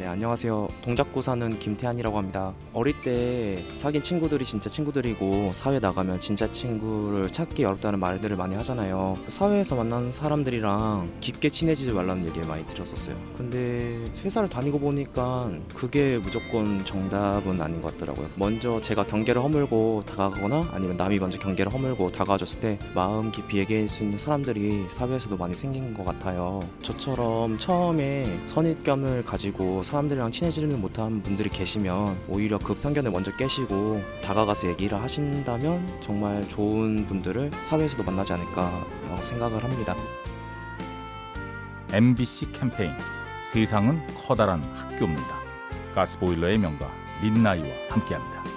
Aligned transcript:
네, 0.00 0.06
안녕하세요. 0.06 0.66
동작구 0.80 1.20
사는 1.20 1.58
김태한이라고 1.58 2.16
합니다. 2.16 2.54
어릴 2.72 2.98
때 3.02 3.62
사귄 3.74 4.00
친구들이 4.00 4.46
진짜 4.46 4.70
친구들이고 4.70 5.52
사회 5.52 5.78
나가면 5.78 6.20
진짜 6.20 6.50
친구를 6.50 7.28
찾기 7.28 7.62
어렵다는 7.66 7.98
말들을 7.98 8.34
많이 8.34 8.54
하잖아요. 8.54 9.18
사회에서 9.28 9.76
만난 9.76 10.10
사람들이랑 10.10 11.16
깊게 11.20 11.50
친해지지 11.50 11.92
말라는 11.92 12.24
얘기를 12.24 12.48
많이 12.48 12.66
들었었어요. 12.66 13.14
근데 13.36 14.10
회사를 14.24 14.48
다니고 14.48 14.78
보니까 14.78 15.50
그게 15.74 16.16
무조건 16.16 16.82
정답은 16.86 17.60
아닌 17.60 17.82
것 17.82 17.92
같더라고요. 17.92 18.30
먼저 18.36 18.80
제가 18.80 19.04
경계를 19.04 19.42
허물고 19.42 20.04
다가가거나 20.06 20.70
아니면 20.72 20.96
남이 20.96 21.18
먼저 21.18 21.38
경계를 21.38 21.74
허물고 21.74 22.10
다가와줬을 22.10 22.60
때 22.60 22.78
마음 22.94 23.30
깊이 23.30 23.58
얘기할 23.58 23.86
수 23.86 24.02
있는 24.04 24.16
사람들이 24.16 24.86
사회에서도 24.88 25.36
많이 25.36 25.52
생긴 25.52 25.92
것 25.92 26.06
같아요. 26.06 26.60
저처럼 26.80 27.58
처음에 27.58 28.40
선입견을 28.46 29.26
가지고 29.26 29.82
사람들이랑 29.90 30.30
친해지는 30.30 30.80
못한 30.80 31.20
분들이 31.20 31.48
계시면 31.48 32.16
오히려 32.28 32.58
그 32.58 32.74
편견을 32.74 33.10
먼저 33.10 33.34
깨시고 33.36 34.00
다가가서 34.22 34.68
얘기를 34.68 34.96
하신다면 35.02 36.00
정말 36.00 36.48
좋은 36.48 37.06
분들을 37.06 37.50
사회에서도 37.62 38.04
만나지 38.04 38.32
않을까라고 38.32 39.22
생각을 39.22 39.64
합니다. 39.64 39.96
MBC 41.92 42.52
캠페인 42.52 42.92
세상은 43.44 44.00
커다란 44.16 44.62
학교입니다. 44.76 45.40
가스보일러의 45.96 46.58
명가 46.58 46.88
민나이와 47.20 47.66
함께합니다. 47.88 48.49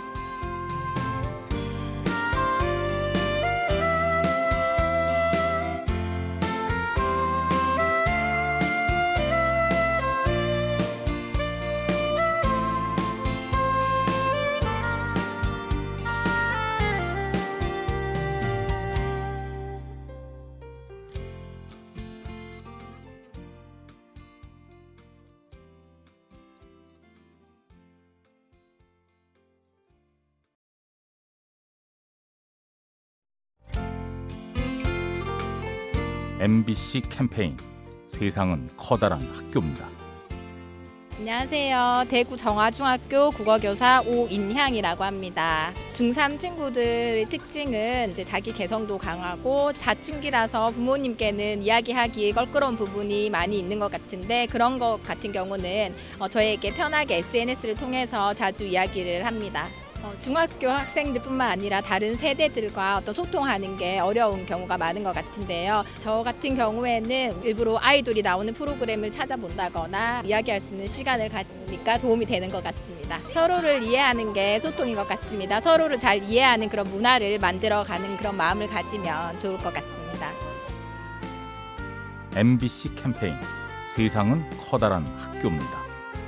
MBC 36.44 37.04
캠페인 37.10 37.56
세상은 38.06 38.68
커다란 38.76 39.22
학교입니다. 39.34 39.88
안녕하세요. 41.18 42.04
대구 42.10 42.36
정화중학교 42.36 43.32
국어교사 43.32 44.02
오인향이라고 44.02 45.06
합니다. 45.06 45.72
중3 45.94 46.38
친구들의 46.38 47.30
특징은 47.30 48.12
이제 48.12 48.26
자기 48.26 48.52
개성도 48.52 48.98
강하고 48.98 49.72
사춘기라서 49.78 50.72
부모님께는 50.72 51.64
이야기하기 51.64 52.34
껄끄러운 52.34 52.76
부분이 52.76 53.30
많이 53.30 53.58
있는 53.58 53.80
것 53.80 53.90
같은데 53.90 54.46
그런 54.48 54.78
것 54.78 55.00
같은 55.02 55.32
경우는 55.32 55.96
어, 56.20 56.28
저에게 56.28 56.74
편하게 56.74 57.20
SNS를 57.20 57.76
통해서 57.76 58.34
자주 58.34 58.66
이야기를 58.66 59.26
합니다. 59.26 59.70
어, 60.04 60.14
중학교 60.20 60.70
학생들뿐만 60.70 61.50
아니라 61.50 61.80
다른 61.80 62.18
세대들과 62.18 62.98
어떤 62.98 63.16
소통하는 63.16 63.78
게 63.78 64.00
어려운 64.00 64.46
경우가 64.46 64.78
많은 64.78 65.02
것 65.02 65.16
같은데요. 65.16 65.86
저 65.98 66.24
같은 66.24 66.56
경우에는 66.56 67.44
일부러 67.44 67.78
아이돌이 67.78 68.22
나오는 68.22 68.54
프로그램을 68.54 69.12
찾아본다거나 69.12 70.24
이야기할 70.26 70.60
수 70.60 70.74
있는 70.74 70.90
시간을 70.90 71.30
가지니까 71.30 71.98
도움이 72.00 72.26
되는 72.26 72.50
것 72.50 72.62
같습니다. 72.62 73.18
서로를 73.30 73.82
이해하는 73.84 74.34
게 74.34 74.60
소통인 74.60 74.96
것 74.96 75.08
같습니다. 75.08 75.62
서로를 75.62 75.98
잘 75.98 76.22
이해하는 76.22 76.68
그런 76.68 76.90
문화를 76.90 77.40
만들어가는 77.40 78.18
그런 78.18 78.36
마음을 78.36 78.68
가지면 78.68 79.38
좋을 79.38 79.58
것 79.60 79.74
같습니다. 79.74 80.30
MBC 82.36 82.96
캠페인 82.96 83.36
세상은 83.88 84.44
커다란 84.60 85.06
학교입니다. 85.18 85.84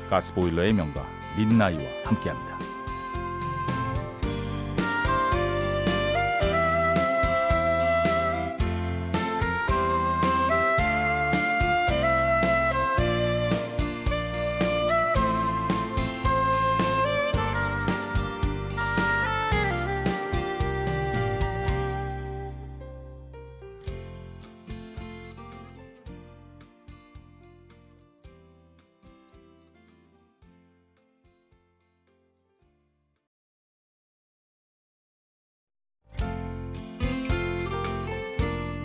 가스보일러의 0.09 0.71
명가 0.71 1.05
민나이와 1.37 1.83
함께합니다. 2.05 2.54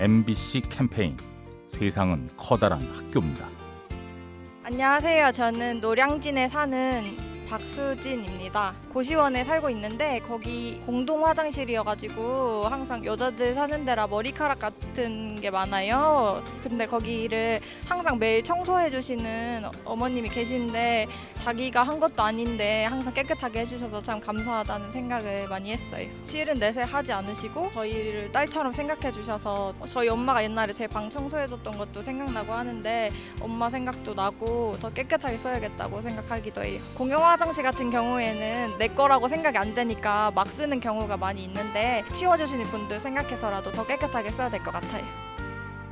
MBC 0.01 0.63
캠페인 0.71 1.15
세상은 1.67 2.27
커다란 2.35 2.81
학교입니다. 2.95 3.47
안녕하세요. 4.65 5.31
저는 5.33 5.81
노량진에 5.83 6.49
사는 6.49 7.05
박수진입니다. 7.51 8.75
고시원에 8.93 9.43
살고 9.45 9.71
있는데 9.71 10.21
거기 10.21 10.81
공동 10.87 11.27
화장실이어가지고 11.27 12.67
항상 12.69 13.05
여자들 13.05 13.55
사는 13.55 13.85
데라 13.85 14.07
머리카락 14.07 14.61
같은 14.61 15.41
게 15.41 15.51
많아요. 15.51 16.43
근데 16.63 16.87
거기를 16.87 17.61
항상 17.87 18.19
매일 18.19 18.43
청소해 18.45 18.91
주시는 18.91 19.65
어머님이 19.85 20.29
계신데 20.29 21.07
자기가 21.37 21.83
한 21.83 21.99
것도 21.99 22.23
아닌데 22.23 22.85
항상 22.85 23.13
깨끗하게 23.15 23.61
해주셔서 23.61 24.03
참 24.03 24.21
감사하다는 24.21 24.93
생각을 24.93 25.49
많이 25.49 25.73
했어요. 25.73 26.07
실은 26.23 26.59
내세 26.59 26.83
하지 26.83 27.13
않으시고 27.13 27.71
저희를 27.73 28.31
딸처럼 28.31 28.73
생각해 28.75 29.11
주셔서 29.11 29.75
저희 29.87 30.09
엄마가 30.09 30.43
옛날에 30.45 30.73
제 30.73 30.91
방 30.91 31.09
청소해 31.09 31.47
줬던 31.47 31.79
것도 31.79 32.03
생각나고 32.03 32.53
하는데 32.53 33.13
엄마 33.41 33.71
생각도 33.71 34.13
나고 34.13 34.73
더 34.81 34.93
깨끗하게 34.93 35.39
써야겠다고 35.39 36.03
생각하기도 36.03 36.65
해요. 36.65 36.81
공용 36.97 37.23
화 37.23 37.37
장실 37.41 37.63
같은 37.63 37.91
경우에는 37.91 38.77
내 38.77 38.89
거라고 38.89 39.27
생각이 39.27 39.57
안 39.57 39.73
되니까 39.75 40.31
막 40.35 40.47
쓰는 40.47 40.79
경우가 40.79 41.17
많이 41.17 41.43
있는데 41.45 42.05
치워주시는 42.13 42.67
분들 42.67 43.01
생각해서라도 43.01 43.73
더 43.73 43.87
깨끗하게 43.87 44.31
써야 44.33 44.51
될 44.51 44.61
것 44.63 44.71
같아요. 44.71 45.03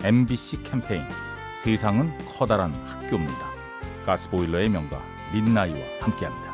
MBC 0.04 0.62
캠페인 0.64 1.02
세상은 1.56 2.12
커다란 2.38 2.74
학교입니다. 2.86 3.46
가스보일러의 4.04 4.68
명가 4.68 5.00
민나이와 5.32 5.78
함께합니다. 6.02 6.52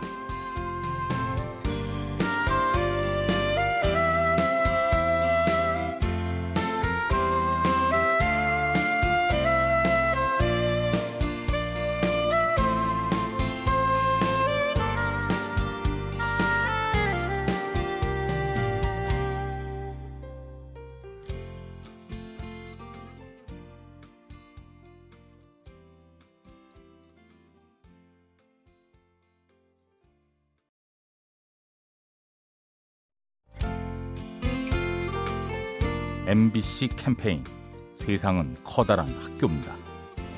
MBC 36.26 36.88
캠페인 36.96 37.44
세상은 37.92 38.56
커다란 38.64 39.10
학교입니다. 39.20 39.76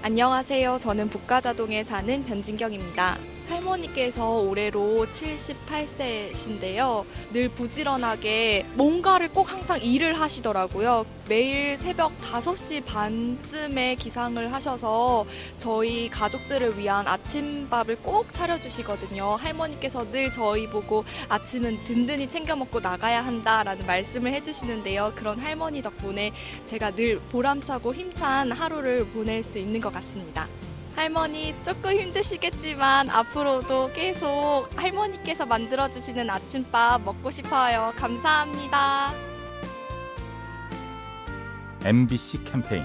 안녕하세요. 0.03 0.79
저는 0.81 1.09
북가자동에 1.09 1.85
사는 1.85 2.25
변진경입니다. 2.25 3.17
할머니께서 3.49 4.41
올해로 4.41 5.07
78세신데요. 5.07 7.05
늘 7.33 7.49
부지런하게 7.49 8.67
뭔가를 8.75 9.29
꼭 9.29 9.53
항상 9.53 9.81
일을 9.83 10.19
하시더라고요. 10.21 11.07
매일 11.29 11.77
새벽 11.77 12.13
5시 12.21 12.85
반쯤에 12.85 13.97
기상을 13.97 14.53
하셔서 14.53 15.27
저희 15.59 16.09
가족들을 16.09 16.79
위한 16.79 17.07
아침밥을 17.09 17.97
꼭 17.97 18.33
차려주시거든요. 18.33 19.37
할머니께서 19.37 20.05
늘 20.11 20.31
저희 20.31 20.69
보고 20.69 21.05
아침은 21.29 21.85
든든히 21.85 22.29
챙겨 22.29 22.55
먹고 22.55 22.81
나가야 22.81 23.25
한다라는 23.25 23.87
말씀을 23.87 24.33
해주시는데요. 24.35 25.13
그런 25.17 25.39
할머니 25.39 25.83
덕분에 25.83 26.33
제가 26.65 26.93
늘 26.93 27.19
보람차고 27.21 27.95
힘찬 27.95 28.53
하루를 28.53 29.07
보낼 29.09 29.43
수 29.43 29.59
있는 29.59 29.81
것 29.81 29.93
같습니다. 29.93 30.49
할머니 30.97 31.55
조금 31.63 31.93
힘드시겠지만 31.93 33.11
앞으로도 33.11 33.93
계속 33.93 34.69
할머니께서 34.75 35.45
만들어주시는 35.45 36.29
아침밥 36.31 37.03
먹고 37.03 37.31
싶어요. 37.31 37.93
감사합니다. 37.97 39.13
MBC 41.85 42.45
캠페인 42.45 42.83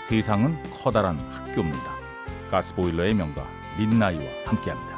세상은 0.00 0.56
커다란 0.82 1.18
학교입니다. 1.30 2.00
가스보일러의 2.50 3.14
명가 3.14 3.46
민나이와 3.78 4.24
함께합니다. 4.46 4.89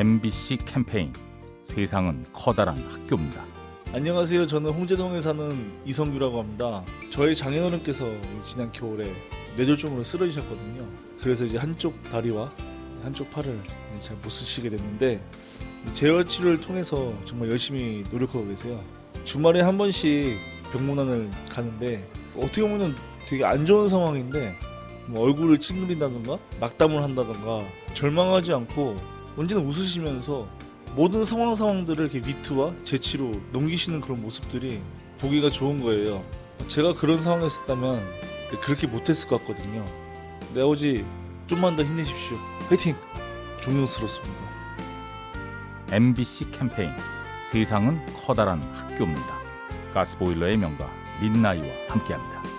MBC 0.00 0.56
캠페인 0.64 1.12
세상은 1.62 2.24
커다란 2.32 2.78
학교입니다. 2.90 3.44
안녕하세요. 3.92 4.46
저는 4.46 4.70
홍제동에 4.70 5.20
사는 5.20 5.72
이성규라고 5.84 6.40
합니다. 6.40 6.82
저희 7.10 7.36
장인어른께서 7.36 8.10
지난 8.42 8.72
겨울에 8.72 9.12
뇌졸중으로 9.58 10.02
쓰러지셨거든요. 10.02 10.88
그래서 11.20 11.44
이제 11.44 11.58
한쪽 11.58 12.02
다리와 12.04 12.50
한쪽 13.04 13.30
팔을 13.30 13.60
잘 14.00 14.16
못 14.22 14.30
쓰시게 14.30 14.70
됐는데 14.70 15.22
재활 15.92 16.26
치료를 16.26 16.60
통해서 16.62 17.12
정말 17.26 17.50
열심히 17.50 18.02
노력하고 18.10 18.48
계세요. 18.48 18.82
주말에 19.24 19.60
한 19.60 19.76
번씩 19.76 20.34
병문안을 20.72 21.30
가는데 21.50 22.08
어떻게 22.38 22.62
보면 22.62 22.94
되게 23.28 23.44
안 23.44 23.66
좋은 23.66 23.86
상황인데 23.86 24.56
뭐 25.08 25.24
얼굴을 25.24 25.60
찡그린다던가 25.60 26.38
낙담을 26.58 27.02
한다던가 27.02 27.66
절망하지 27.92 28.54
않고 28.54 29.19
언제나 29.36 29.60
웃으시면서 29.60 30.48
모든 30.94 31.24
상황 31.24 31.54
상황들을 31.54 32.10
이렇게 32.10 32.26
위트와 32.26 32.72
재치로 32.84 33.32
넘기시는 33.52 34.00
그런 34.00 34.20
모습들이 34.20 34.80
보기가 35.18 35.50
좋은 35.50 35.82
거예요. 35.82 36.24
제가 36.68 36.94
그런 36.94 37.20
상황이었다면 37.20 38.02
그렇게 38.60 38.86
못했을 38.86 39.28
것 39.28 39.38
같거든요. 39.38 39.84
내 40.52 40.62
아버지 40.62 41.04
좀만 41.46 41.76
더 41.76 41.84
힘내십시오. 41.84 42.36
화이팅! 42.68 42.96
존경스럽습니다. 43.60 44.40
MBC 45.92 46.50
캠페인 46.50 46.90
세상은 47.44 48.00
커다란 48.14 48.60
학교입니다. 48.74 49.40
가스보일러의 49.94 50.56
명가 50.56 50.88
민나이와 51.20 51.66
함께합니다. 51.88 52.49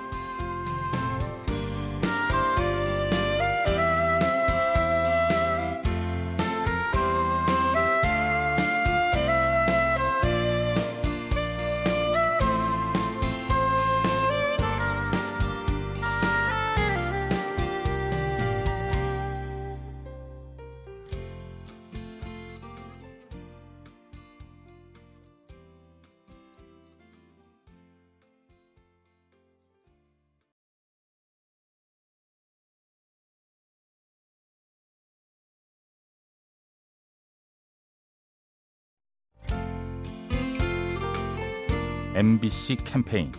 MBC 42.22 42.78
캠페인 42.86 43.32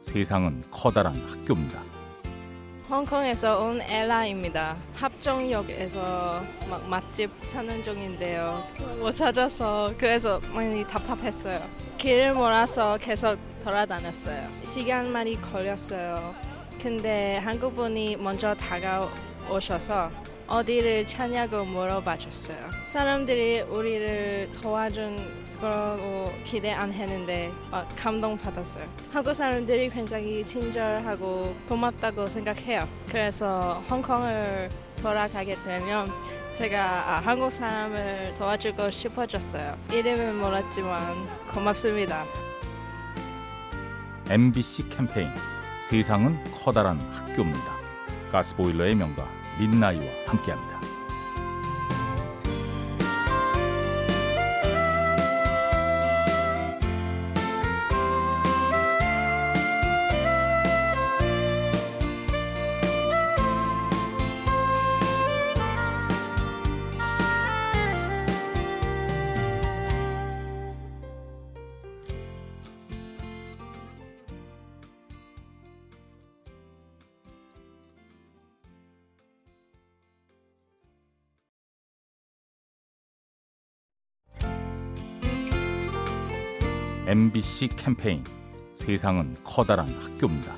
세상은 0.00 0.62
커다란 0.70 1.14
학교입니다. 1.28 1.82
홍콩에서 2.88 3.60
온 3.60 3.82
엘라입니다. 3.82 4.78
합정역에서 4.94 6.42
막 6.70 6.88
맛집 6.88 7.30
찾는 7.50 7.84
중인데요. 7.84 8.66
못 8.98 9.12
찾아서 9.12 9.92
그래서 9.98 10.40
많이 10.54 10.82
답답했어요. 10.84 11.68
길을 11.98 12.32
몰아서 12.32 12.96
계속 12.96 13.36
돌아다녔어요. 13.62 14.48
시간 14.64 15.12
많이 15.12 15.38
걸렸어요. 15.38 16.34
근데 16.80 17.36
한국 17.44 17.76
분이 17.76 18.16
먼저 18.16 18.54
다가오셔서 18.54 20.10
어디를 20.46 21.04
찾냐고 21.04 21.66
물어봐 21.66 22.16
줬어요. 22.16 22.70
사람들이 22.86 23.60
우리를 23.60 24.50
도와준 24.62 25.49
거라고 25.60 26.32
기대 26.44 26.70
안 26.72 26.92
했는데 26.92 27.52
어, 27.70 27.86
감동 27.96 28.36
받았어요. 28.36 28.84
한국 29.12 29.34
사람들이 29.34 29.90
굉장히 29.90 30.44
친절하고 30.44 31.54
고맙다고 31.68 32.26
생각해요. 32.26 32.88
그래서 33.08 33.82
홍콩을 33.90 34.70
돌아가게 35.02 35.54
되면 35.64 36.10
제가 36.56 37.16
아, 37.16 37.20
한국 37.20 37.50
사람을 37.50 38.34
도와주고 38.38 38.90
싶어졌어요. 38.90 39.76
이름은 39.92 40.38
몰랐지만 40.40 41.00
고맙습니다. 41.54 42.24
MBC 44.28 44.88
캠페인 44.90 45.28
세상은 45.88 46.38
커다란 46.52 46.98
학교입니다. 47.12 47.80
가스보일러의 48.30 48.94
명가 48.94 49.26
민나이와 49.58 50.04
함께합니다. 50.26 50.89
MBC 87.10 87.70
캠페인 87.74 88.22
세상은 88.72 89.34
커다란 89.42 89.88
학교입니다. 90.00 90.54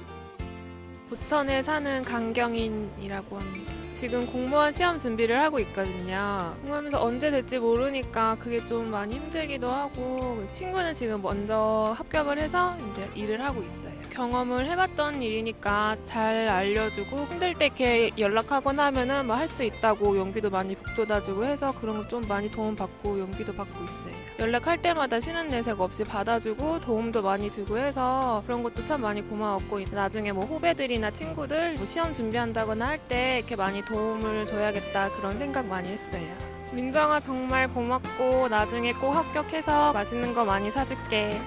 부천에 1.09 1.62
사는 1.62 2.02
강경인이라고 2.02 3.38
합니다. 3.38 3.73
지금 3.94 4.26
공무원 4.26 4.71
시험 4.71 4.99
준비를 4.99 5.40
하고 5.40 5.59
있거든요. 5.61 6.54
공부하면서 6.61 7.02
언제 7.02 7.30
될지 7.30 7.59
모르니까 7.59 8.35
그게 8.38 8.62
좀 8.66 8.90
많이 8.90 9.14
힘들기도 9.14 9.66
하고 9.66 10.47
친구는 10.50 10.92
지금 10.92 11.23
먼저 11.23 11.94
합격을 11.97 12.38
해서 12.38 12.76
이제 12.90 13.09
일을 13.14 13.42
하고 13.42 13.62
있어요. 13.62 13.82
경험을 14.12 14.66
해봤던 14.71 15.23
일이니까 15.23 15.97
잘 16.04 16.49
알려주고 16.49 17.26
힘들 17.31 17.54
때 17.54 17.66
이렇게 17.66 18.11
연락하거나 18.19 18.87
하면은 18.87 19.26
뭐 19.26 19.37
할 19.37 19.49
수 19.49 19.64
있다고 19.64 20.16
용기도 20.19 20.50
많이 20.50 20.76
북돋아주고 20.76 21.45
해서 21.45 21.73
그런 21.81 21.97
거 21.97 22.09
좀 22.09 22.23
많이 22.28 22.50
도움받고 22.50 23.19
용기도 23.19 23.54
받고 23.54 23.85
있어요. 23.85 24.12
연락할 24.38 24.83
때마다 24.83 25.19
쉬는 25.19 25.49
내색 25.49 25.81
없이 25.81 26.04
받아주고 26.04 26.81
도움도 26.81 27.23
많이 27.23 27.50
주고 27.50 27.78
해서 27.78 28.42
그런 28.47 28.62
것도 28.62 28.85
참 28.85 29.00
많이 29.00 29.23
고마웠고 29.23 29.81
나중에 29.90 30.31
뭐 30.33 30.45
후배들이나 30.45 31.11
친구들 31.12 31.75
뭐 31.76 31.85
시험 31.87 32.12
준비한다거나 32.12 32.87
할 32.87 32.99
때 33.09 33.38
이렇게 33.38 33.57
많이 33.57 33.83
도움을 33.85 34.47
줘야겠다 34.47 35.11
그런 35.16 35.38
생각 35.38 35.66
많이 35.66 35.88
했어요. 35.88 36.26
민정아 36.73 37.19
정말 37.21 37.69
고맙고 37.69 38.49
나중에 38.49 38.92
꼭 38.95 39.12
합격해서 39.12 39.92
맛있는 39.92 40.35
거 40.35 40.45
많이 40.45 40.71
사줄게. 40.71 41.40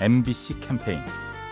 MBC 0.00 0.60
캠페인 0.60 1.00